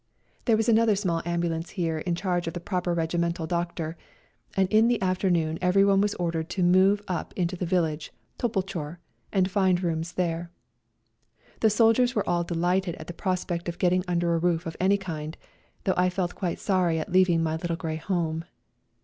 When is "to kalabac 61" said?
3.49-3.87